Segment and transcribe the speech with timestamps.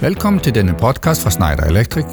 [0.00, 2.04] Velkommen til denne podcast fra Schneider Electric.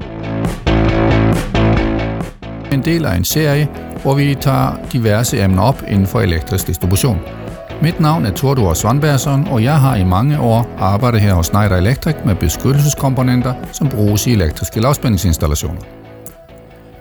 [2.74, 3.68] En del af en serie,
[4.02, 7.20] hvor vi tager diverse emner op inden for elektrisk distribution.
[7.82, 11.77] Mit navn er Tordur Svanbergsson, og jeg har i mange år arbejdet her hos Schneider
[11.77, 15.82] Electric med beskyttelseskomponenter, som bruges i elektriske lavspændingsinstallationer.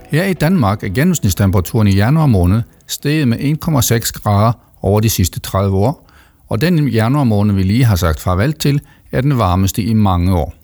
[0.08, 4.52] Her i Danmark er gennemsnitstemperaturen i januar måned steget med 1,6 grader
[4.82, 6.07] over de sidste 30 år,
[6.48, 8.80] og den januar måned, vi lige har sagt farvel til,
[9.12, 10.54] er den varmeste i mange år.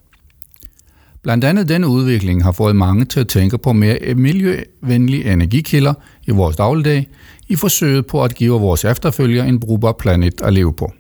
[1.22, 5.94] Blandt andet denne udvikling har fået mange til at tænke på mere miljøvenlige energikilder
[6.26, 7.08] i vores dagligdag,
[7.48, 10.92] i forsøget på at give vores efterfølgere en brugbar planet at leve på.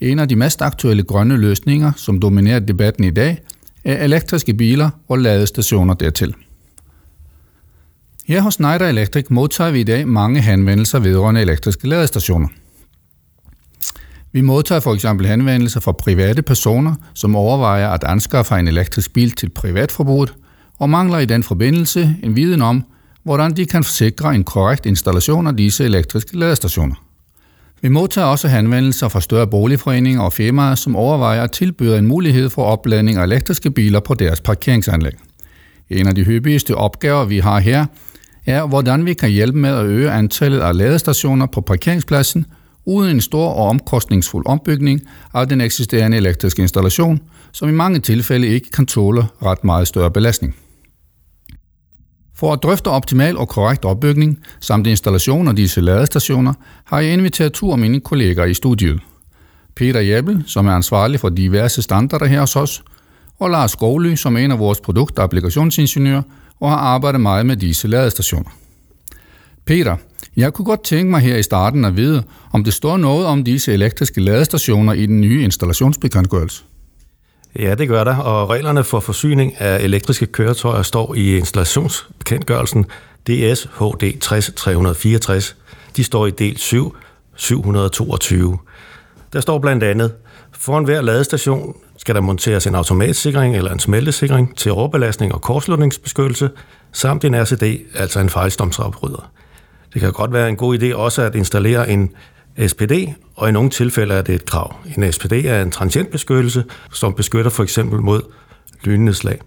[0.00, 3.38] En af de mest aktuelle grønne løsninger, som dominerer debatten i dag,
[3.84, 6.34] er elektriske biler og ladestationer dertil.
[8.26, 12.48] Her hos Schneider Electric modtager vi i dag mange henvendelser vedrørende elektriske ladestationer–
[14.34, 19.30] vi modtager for eksempel henvendelser fra private personer, som overvejer at anskaffe en elektrisk bil
[19.30, 20.34] til privatforbruget,
[20.78, 22.84] og mangler i den forbindelse en viden om,
[23.22, 26.94] hvordan de kan sikre en korrekt installation af disse elektriske ladestationer.
[27.82, 32.50] Vi modtager også henvendelser fra større boligforeninger og firmaer, som overvejer at tilbyde en mulighed
[32.50, 35.12] for opladning af elektriske biler på deres parkeringsanlæg.
[35.90, 37.86] En af de hyppigste opgaver, vi har her,
[38.46, 42.46] er, hvordan vi kan hjælpe med at øge antallet af ladestationer på parkeringspladsen–
[42.86, 45.00] uden en stor og omkostningsfuld ombygning
[45.34, 47.20] af den eksisterende elektriske installation,
[47.52, 50.56] som i mange tilfælde ikke kan tåle ret meget større belastning.
[52.36, 56.52] For at drøfte optimal og korrekt opbygning samt installation af disse ladestationer,
[56.84, 59.00] har jeg inviteret to af mine kolleger i studiet.
[59.76, 62.82] Peter Jæbel, som er ansvarlig for diverse standarder her hos os,
[63.38, 66.22] og Lars Skovly, som er en af vores produkt- og applikationsingeniører
[66.60, 68.50] og har arbejdet meget med disse ladestationer.
[69.66, 69.96] Peter,
[70.36, 73.44] jeg kunne godt tænke mig her i starten at vide, om det står noget om
[73.44, 76.62] disse elektriske ladestationer i den nye installationsbekendtgørelse.
[77.58, 82.84] Ja, det gør der, og reglerne for forsyning af elektriske køretøjer står i installationsbekendtgørelsen
[83.26, 85.56] DS HD 363.
[85.96, 86.96] De står i del 7,
[87.36, 88.58] 722.
[89.32, 90.12] Der står blandt andet,
[90.52, 96.50] for enhver ladestation skal der monteres en automatsikring eller en smeltesikring til overbelastning og kortslutningsbeskyttelse,
[96.92, 97.62] samt en RCD,
[97.94, 99.30] altså en fejlstomsopryder.
[99.94, 102.10] Det kan godt være en god idé også at installere en
[102.66, 102.92] SPD,
[103.34, 104.76] og i nogle tilfælde er det et krav.
[104.96, 108.22] En SPD er en transientbeskyttelse, som beskytter for eksempel mod
[108.84, 109.38] lynnedslag.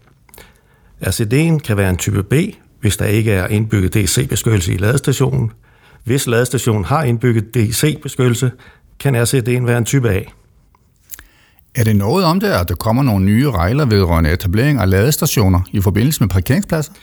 [1.01, 2.33] RCD'en kan være en type B,
[2.81, 5.51] hvis der ikke er indbygget DC-beskyttelse i ladestationen.
[6.03, 8.51] Hvis ladestationen har indbygget DC-beskyttelse,
[8.99, 10.21] kan RCD'en være en type A.
[11.75, 15.61] Er det noget om det, at der kommer nogle nye regler vedrørende etablering af ladestationer
[15.71, 16.93] i forbindelse med parkeringspladser?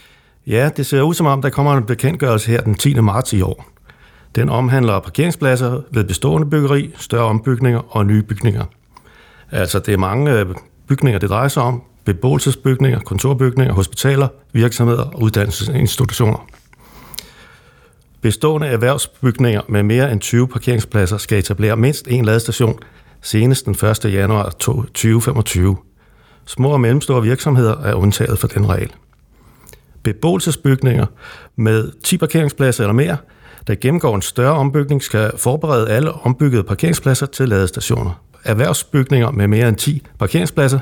[0.47, 2.93] Ja, det ser ud som om, der kommer en bekendtgørelse her den 10.
[2.93, 3.65] marts i år.
[4.35, 8.65] Den omhandler parkeringspladser ved bestående byggeri, større ombygninger og nye bygninger.
[9.51, 10.45] Altså, det er mange øh,
[10.87, 11.83] bygninger, det drejer sig om.
[12.05, 16.47] Beboelsesbygninger, kontorbygninger, hospitaler, virksomheder og uddannelsesinstitutioner.
[18.21, 22.79] Bestående erhvervsbygninger med mere end 20 parkeringspladser skal etablere mindst en ladestation
[23.21, 23.73] senest den
[24.05, 24.13] 1.
[24.13, 25.77] januar 2025.
[26.45, 28.91] Små og mellemstore virksomheder er undtaget fra den regel
[30.05, 31.05] beboelsesbygninger
[31.55, 33.17] med 10 parkeringspladser eller mere,
[33.67, 38.21] der gennemgår en større ombygning, skal forberede alle ombyggede parkeringspladser til ladestationer.
[38.43, 40.79] Erhvervsbygninger med mere end 10 parkeringspladser,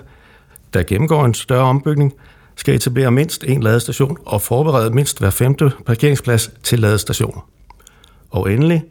[0.73, 2.13] der gennemgår en større ombygning,
[2.55, 7.49] skal etablere mindst en ladestation og forberede mindst hver femte parkeringsplads til ladestationer.
[8.29, 8.83] Og endelig,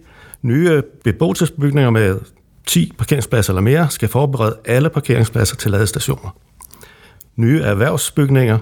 [0.43, 2.21] nye beboelsesbygninger med
[2.67, 6.37] 10 parkeringspladser eller mere skal forberede alle parkeringspladser til ladestationer.
[7.37, 8.59] Nye erhvervsbygninger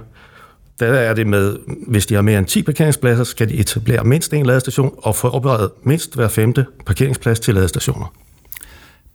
[0.80, 4.32] der er det med, hvis de har mere end 10 parkeringspladser, skal de etablere mindst
[4.32, 8.12] en ladestation og forberede mindst hver femte parkeringsplads til ladestationer.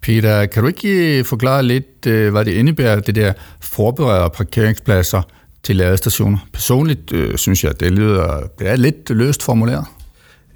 [0.01, 5.21] Peter, kan du ikke forklare lidt, øh, hvad det indebærer, det der forbereder parkeringspladser
[5.63, 6.37] til ladestationer?
[6.53, 9.85] Personligt øh, synes jeg, det lyder det er lidt løst formuleret.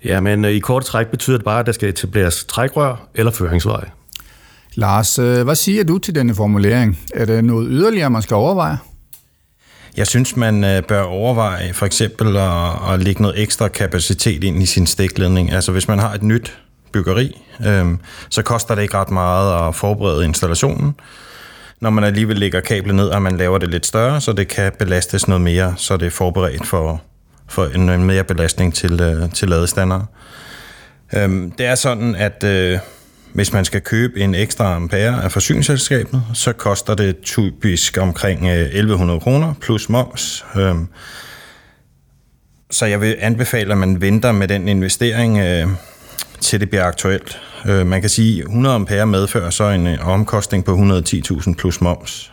[0.06, 3.32] Ja, men øh, i kort træk betyder det bare, at der skal etableres trækrør eller
[3.32, 3.90] føringsvej.
[4.76, 7.00] Lars, øh, hvad siger du til denne formulering?
[7.14, 8.78] Er det noget yderligere, man skal overveje?
[9.98, 14.64] Jeg synes, man øh, bør overveje for eksempel at, at lægge noget ekstra kapacitet ind
[14.64, 15.52] i sin stikledning.
[15.52, 16.60] Altså hvis man har et nyt
[16.92, 17.86] byggeri, øh,
[18.30, 20.96] så koster det ikke ret meget at forberede installationen.
[21.82, 24.72] Når man alligevel lægger kablet ned, og man laver det lidt større, så det kan
[24.80, 27.02] belastes noget mere, så det er forberedt for,
[27.48, 30.02] for en mere belastning til, øh, til ladestander.
[31.14, 32.80] Øh, det er sådan, at øh,
[33.34, 38.60] hvis man skal købe en ekstra ampere af forsyningsselskabet, så koster det typisk omkring øh,
[38.60, 40.46] 1100 kroner plus moms.
[40.56, 40.88] Øhm,
[42.72, 45.68] så jeg vil anbefale, at man venter med den investering øh,
[46.40, 47.42] til det bliver aktuelt.
[47.66, 52.32] Øh, man kan sige, at 100 ampere medfører så en omkostning på 110.000 plus moms.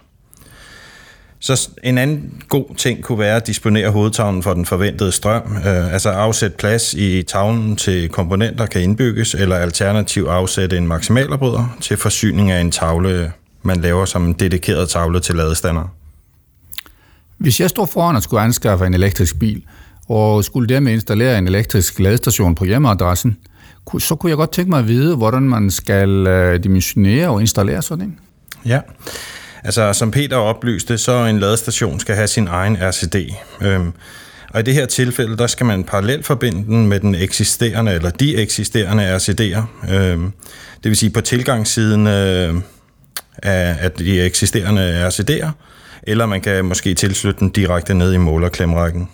[1.38, 5.92] Så en anden god ting kunne være at disponere hovedtavlen for den forventede strøm, øh,
[5.92, 11.96] altså afsætte plads i tavlen til komponenter kan indbygges, eller alternativt afsætte en maksimalopbryder til
[11.96, 15.92] forsyning af en tavle, man laver som en dedikeret tavle til ladestander.
[17.38, 19.62] Hvis jeg står foran at skulle anskaffe en elektrisk bil,
[20.08, 23.36] og skulle dermed installere en elektrisk ladestation på hjemmeadressen,
[23.98, 27.82] så kunne jeg godt tænke mig at vide, hvordan man skal øh, dimensionere og installere
[27.82, 28.18] sådan en.
[28.66, 28.80] Ja,
[29.66, 33.16] Altså, som Peter oplyste, så en ladestation skal have sin egen RCD.
[33.62, 33.92] Øhm,
[34.50, 38.10] og i det her tilfælde, der skal man parallelt forbinde den med den eksisterende eller
[38.10, 39.92] de eksisterende RCD'er.
[39.94, 40.32] Øhm,
[40.82, 42.54] det vil sige på tilgangssiden øh,
[43.42, 45.50] af, af de eksisterende RCD'er,
[46.02, 49.08] eller man kan måske tilslutte den direkte ned i målerklemrækken.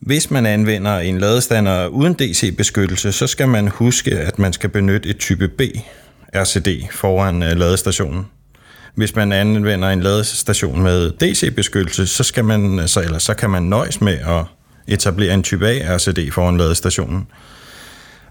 [0.00, 5.08] Hvis man anvender en ladestander uden DC-beskyttelse, så skal man huske, at man skal benytte
[5.08, 5.60] et type B
[6.34, 8.26] RCD foran øh, ladestationen
[8.94, 13.62] hvis man anvender en ladestation med DC-beskyttelse, så, skal man, så, eller så kan man
[13.62, 14.44] nøjes med at
[14.88, 17.26] etablere en type A RCD foran ladestationen.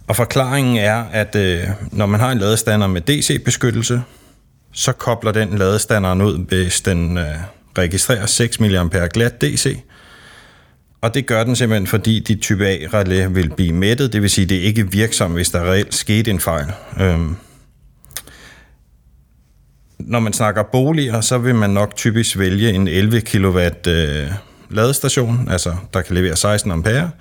[0.07, 4.01] Og forklaringen er, at øh, når man har en ladestander med DC-beskyttelse,
[4.73, 7.25] så kobler den ladestanderen ud, hvis den øh,
[7.77, 9.79] registrerer 6 mA glat DC.
[11.01, 14.43] Og det gør den simpelthen, fordi dit type A-relæ vil blive mættet, det vil sige,
[14.43, 16.65] at det er ikke virksomt, hvis der reelt skete en fejl.
[16.99, 17.35] Øhm,
[19.99, 24.31] når man snakker boliger, så vil man nok typisk vælge en 11 kW øh,
[24.69, 27.11] ladestation, altså der kan levere 16 ampere.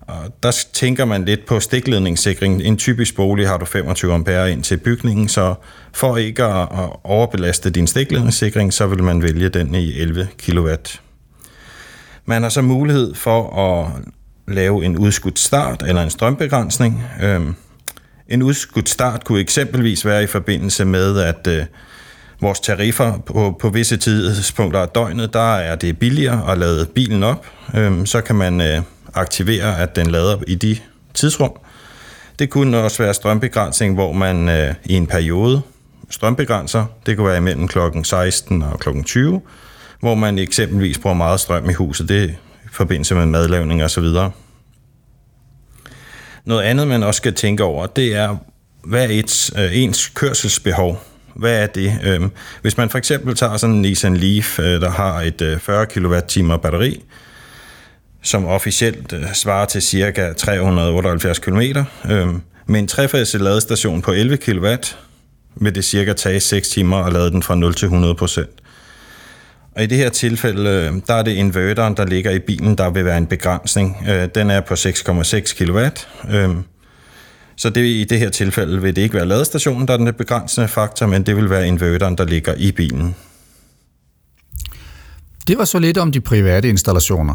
[0.00, 2.62] Og der tænker man lidt på stikledningssikring.
[2.62, 5.54] En typisk bolig har du 25 ampere ind til bygningen, så
[5.92, 6.68] for ikke at
[7.04, 10.68] overbelaste din stikledningssikring, så vil man vælge den i 11 kW.
[12.24, 13.92] Man har så mulighed for at
[14.54, 17.02] lave en udskudt start eller en strømbegrænsning.
[17.22, 17.54] Øhm,
[18.28, 21.64] en udskudt start kunne eksempelvis være i forbindelse med, at øh,
[22.42, 27.22] vores tariffer på, på visse tidspunkter af døgnet, der er det billigere at lade bilen
[27.22, 27.46] op.
[27.76, 28.82] Øhm, så kan man øh,
[29.14, 30.76] aktivere, at den lader i de
[31.14, 31.52] tidsrum.
[32.38, 35.62] Det kunne også være strømbegrænsning, hvor man øh, i en periode
[36.10, 36.84] strømbegrænser.
[37.06, 37.78] Det kunne være imellem kl.
[38.04, 38.88] 16 og kl.
[39.04, 39.40] 20,
[40.00, 42.08] hvor man eksempelvis bruger meget strøm i huset.
[42.08, 44.04] Det er i forbindelse med madlavning osv.
[46.44, 48.36] Noget andet, man også skal tænke over, det er,
[48.84, 51.98] hvad er et, øh, ens kørselsbehov hvad er det?
[52.04, 52.30] Øhm,
[52.62, 55.86] hvis man for eksempel tager sådan en Nissan Leaf, øh, der har et øh, 40
[55.86, 57.02] kWh batteri,
[58.22, 60.32] som officielt øh, svarer til ca.
[60.32, 61.60] 378 km,
[62.10, 64.74] øhm, med en trefase ladestation på 11 kW,
[65.54, 68.46] vil det cirka tage 6 timer at lade den fra 0 til 100%
[69.76, 72.90] Og i det her tilfælde, øh, der er det inverteren, der ligger i bilen, der
[72.90, 74.04] vil være en begrænsning.
[74.08, 75.78] Øh, den er på 6,6 kW.
[77.62, 80.68] Så det, i det her tilfælde vil det ikke være ladestationen, der er den begrænsende
[80.68, 83.14] faktor, men det vil være inverteren, der ligger i bilen.
[85.48, 87.34] Det var så lidt om de private installationer.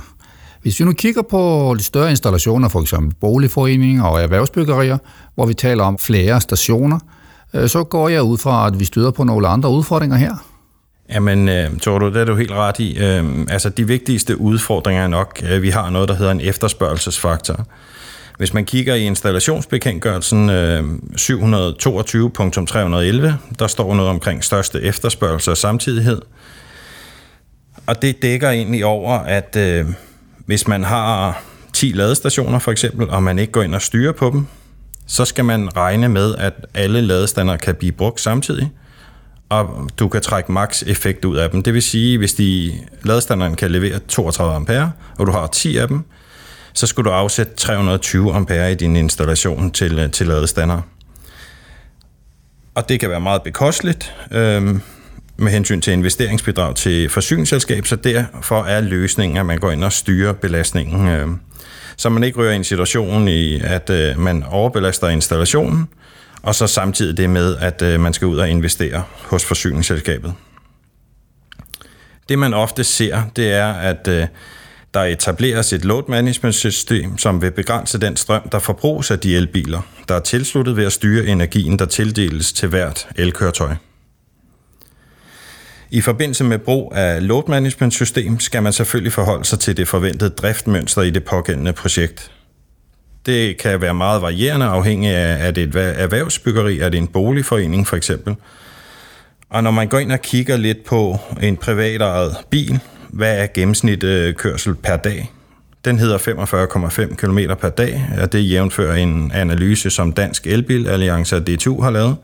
[0.62, 2.94] Hvis vi nu kigger på de større installationer, f.eks.
[3.22, 4.98] boligforeninger og erhvervsbyggerier,
[5.36, 7.00] hvor vi taler om flere stationer,
[7.54, 10.36] øh, så går jeg ud fra, at vi støder på nogle andre udfordringer her.
[11.10, 12.98] Jamen, øh, Tordo, det er du helt ret i.
[12.98, 17.66] Øh, altså, de vigtigste udfordringer er nok, at vi har noget, der hedder en efterspørgselsfaktor.
[18.38, 20.86] Hvis man kigger i installationsbekendtgørelsen øh, 722.311,
[23.60, 26.22] der står noget omkring største efterspørgsel og samtidighed.
[27.86, 29.86] Og det dækker egentlig over, at øh,
[30.46, 31.42] hvis man har
[31.74, 34.48] 10 ladestationer for eksempel, og man ikke går ind og styrer på dem,
[35.08, 38.72] så skal man regne med, at alle ladestander kan blive brugt samtidig,
[39.50, 41.64] og du kan trække max effekt ud af dem.
[41.64, 45.88] Det vil sige, hvis de ladestanderen kan levere 32 ampere, og du har 10 af
[45.88, 46.04] dem,
[46.78, 50.82] så skulle du afsætte 320 ampere i din installation til, øh, til ladestander.
[52.76, 54.64] Og det kan være meget bekosteligt øh,
[55.38, 59.94] med hensyn til investeringsbidrag til forsyningsselskab, så derfor er løsningen, at man går ind og
[59.94, 61.08] styrer belastningen.
[61.08, 61.28] øh,
[61.98, 65.88] så man ikke rører i en situation i, at øh, man overbelaster installationen,
[66.42, 70.34] og så samtidig det med, at øh, man skal ud og investere hos forsyningsselskabet.
[72.30, 74.28] Det man ofte ser, det er, at øh,
[74.98, 79.36] der etableres et load management system, som vil begrænse den strøm, der forbruges af de
[79.36, 83.76] elbiler, der er tilsluttet ved at styre energien, der tildeles til hvert elkøretøj.
[85.92, 89.88] I forbindelse med brug af load management system skal man selvfølgelig forholde sig til det
[89.88, 92.32] forventede driftmønster i det pågældende projekt.
[93.26, 97.88] Det kan være meget varierende afhængig af, er det et erhvervsbyggeri, er det en boligforening
[97.88, 98.36] for eksempel.
[99.50, 102.80] Og når man går ind og kigger lidt på en privatejet bil,
[103.18, 105.32] hvad er gennemsnitkørsel øh, per dag?
[105.86, 111.36] Den hedder 45,5 km per dag, og det jævnfører en analyse, som Dansk Elbil Alliance
[111.36, 112.18] og DTU har lavet.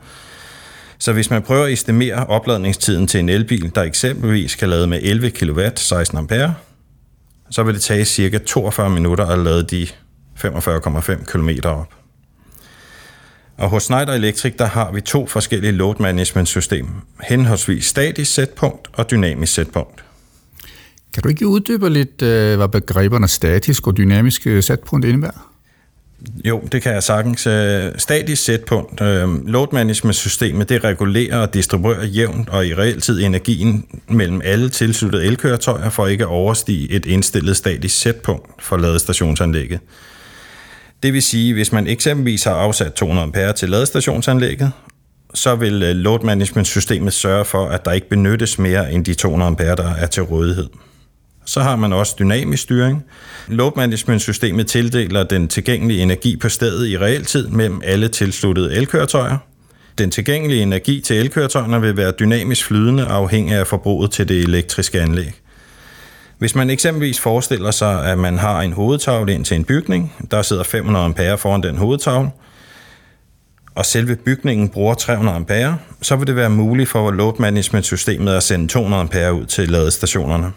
[0.98, 5.00] Så hvis man prøver at estimere opladningstiden til en elbil, der eksempelvis kan lade med
[5.02, 6.54] 11 kW 16 ampere,
[7.50, 9.86] så vil det tage cirka 42 minutter at lade de
[10.44, 11.94] 45,5 km op.
[13.58, 16.88] Og hos Schneider Electric, der har vi to forskellige load management system,
[17.22, 20.04] henholdsvis statisk sætpunkt og dynamisk sætpunkt.
[21.14, 25.50] Kan du ikke uddybe lidt, øh, hvad begreberne statisk og dynamisk øh, sætpunkt indebærer?
[26.44, 27.46] Jo, det kan jeg sagtens.
[27.46, 29.00] Øh, statisk sætpunkt,
[29.46, 35.24] load management systemet, det regulerer og distribuerer jævnt og i realtid energien mellem alle tilsluttede
[35.24, 39.80] elkøretøjer for ikke at overstige et indstillet statisk sætpunkt for ladestationsanlægget.
[41.02, 44.72] Det vil sige, hvis man eksempelvis har afsat 200 ampere til ladestationsanlægget,
[45.34, 49.46] så vil load management systemet sørge for, at der ikke benyttes mere end de 200
[49.46, 50.68] ampere, der er til rådighed.
[51.44, 53.04] Så har man også dynamisk styring.
[53.48, 59.38] Load management-systemet tildeler den tilgængelige energi på stedet i realtid mellem alle tilsluttede elkøretøjer.
[59.98, 65.00] Den tilgængelige energi til elkøretøjerne vil være dynamisk flydende afhængig af forbruget til det elektriske
[65.00, 65.40] anlæg.
[66.38, 70.42] Hvis man eksempelvis forestiller sig, at man har en hovedtavle ind til en bygning, der
[70.42, 72.30] sidder 500 ampere foran den hovedtavle,
[73.74, 78.32] og selve bygningen bruger 300 ampere, så vil det være muligt for load management systemet
[78.32, 80.52] at sende 200 ampere ud til ladestationerne.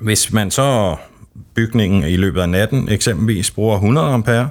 [0.00, 0.96] Hvis man så
[1.54, 4.48] bygningen i løbet af natten eksempelvis bruger 100 ampere,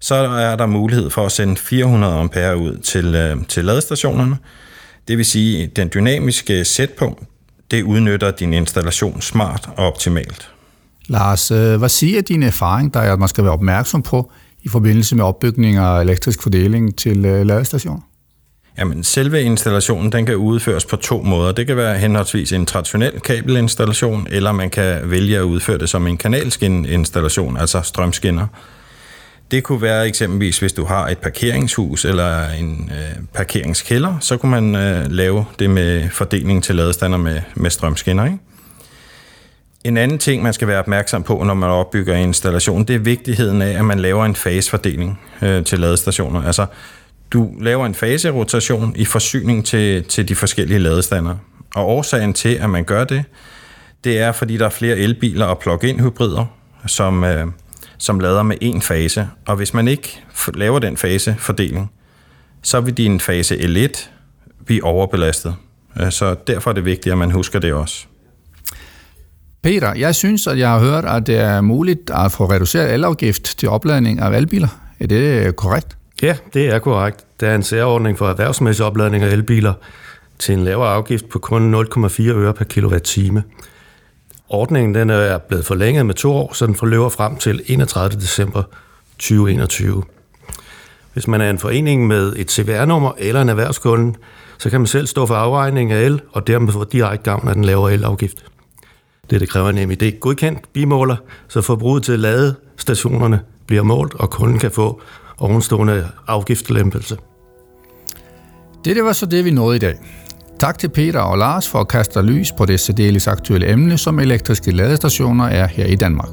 [0.00, 4.36] så er der mulighed for at sende 400 ampere ud til, øh, til ladestationerne.
[5.08, 7.22] Det vil sige, at den dynamiske sætpunkt,
[7.70, 10.48] det udnytter din installation smart og optimalt.
[11.06, 14.68] Lars, øh, hvad siger din erfaring, der er, at man skal være opmærksom på i
[14.68, 18.00] forbindelse med opbygning af elektrisk fordeling til øh, ladestationer?
[18.78, 21.52] Jamen, selve installationen den kan udføres på to måder.
[21.52, 26.06] Det kan være henholdsvis en traditionel kabelinstallation, eller man kan vælge at udføre det som
[26.06, 28.46] en kanalskin-installation, altså strømskinner.
[29.50, 34.50] Det kunne være eksempelvis, hvis du har et parkeringshus eller en øh, parkeringskælder, så kunne
[34.50, 38.24] man øh, lave det med fordeling til ladestander med, med strømskinner.
[38.24, 38.38] Ikke?
[39.84, 43.00] En anden ting, man skal være opmærksom på, når man opbygger en installation, det er
[43.00, 46.42] vigtigheden af, at man laver en fasefordeling øh, til ladestationer.
[46.42, 46.66] Altså,
[47.32, 51.36] du laver en faserotation i forsyning til, til de forskellige ladestander.
[51.74, 53.24] Og årsagen til, at man gør det,
[54.04, 56.44] det er, fordi der er flere elbiler og plug-in hybrider,
[56.86, 57.46] som, øh,
[57.98, 59.28] som lader med én fase.
[59.46, 60.20] Og hvis man ikke
[60.54, 61.92] laver den fasefordeling,
[62.62, 64.08] så vil din fase L1
[64.66, 65.54] blive overbelastet.
[66.00, 68.06] Øh, så derfor er det vigtigt, at man husker det også.
[69.62, 73.58] Peter, jeg synes, at jeg har hørt, at det er muligt at få reduceret elafgift
[73.58, 74.68] til opladning af elbiler.
[75.00, 75.96] Er det korrekt?
[76.22, 77.24] Ja, det er korrekt.
[77.40, 79.72] Der er en særordning for erhvervsmæssig opladning af elbiler
[80.38, 83.42] til en lavere afgift på kun 0,4 øre per kilowatt-time.
[84.48, 88.20] Ordningen den er blevet forlænget med to år, så den forløber frem til 31.
[88.20, 88.62] december
[89.18, 90.02] 2021.
[91.12, 94.18] Hvis man er en forening med et CVR-nummer eller en erhvervskunde,
[94.58, 97.54] så kan man selv stå for afregning af el, og dermed få direkte gavn af
[97.54, 98.44] den lavere elafgift.
[99.30, 101.16] Det, det kræver en MID godkendt bimåler,
[101.48, 105.02] så forbruget til ladestationerne bliver målt, og kunden kan få
[105.38, 107.16] ovenstående afgiftslempelse.
[108.84, 109.94] Det var så det, vi nåede i dag.
[110.58, 114.18] Tak til Peter og Lars for at kaste lys på det særdeles aktuelle emne, som
[114.18, 116.28] elektriske ladestationer er her i Danmark.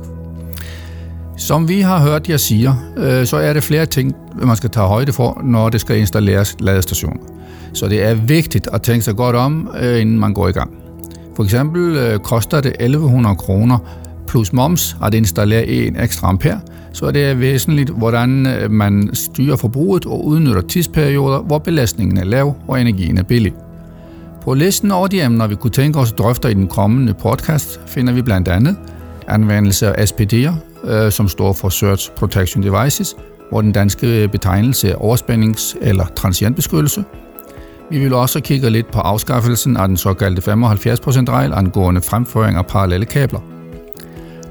[1.38, 4.88] Som vi har hørt jer sige, øh, så er det flere ting, man skal tage
[4.88, 7.22] højde for, når det skal installeres ladestationer.
[7.74, 10.72] Så det er vigtigt at tænke sig godt om, øh, inden man går i gang.
[11.36, 13.80] For eksempel øh, koster det 1100 kroner
[14.30, 16.60] plus moms at installere en ekstra ampere,
[16.94, 22.24] så er det væsentligt, hvordan øh, man styrer forbruget og udnytter tidsperioder, hvor belastningen er
[22.24, 23.54] lav og energien er billig.
[24.42, 27.80] På listen over de emner, vi kunne tænke os at drøfte i den kommende podcast,
[27.88, 28.76] finder vi blandt andet
[29.28, 30.54] anvendelse af SPD'er,
[30.90, 33.16] øh, som står for Search Protection Devices,
[33.50, 37.04] hvor den danske betegnelse er overspændings- eller transientbeskyttelse.
[37.92, 43.06] Vi vil også kigge lidt på afskaffelsen af den såkaldte 75%-regel angående fremføring af parallelle
[43.06, 43.59] kabler.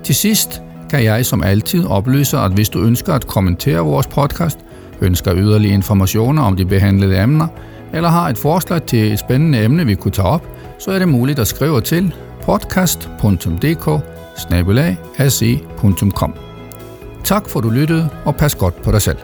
[0.09, 4.59] Til sidst kan jeg som altid oplyse, at hvis du ønsker at kommentere vores podcast,
[5.01, 7.47] ønsker yderligere informationer om de behandlede emner,
[7.93, 10.47] eller har et forslag til et spændende emne, vi kunne tage op,
[10.79, 13.89] så er det muligt at skrive til podcast.dk
[14.51, 15.59] e
[17.25, 19.19] Tak for du lyttede, og pas godt på dig selv.